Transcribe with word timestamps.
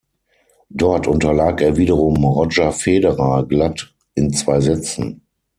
Dort 0.71 1.05
unterlag 1.05 1.61
er 1.61 1.77
wiederum 1.77 2.25
Roger 2.25 2.71
Federer 2.71 3.45
glatt 3.47 3.93
in 4.15 4.33
zwei 4.33 4.59
Sätzen. 4.59 5.21